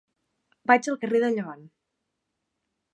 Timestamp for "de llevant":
1.25-1.63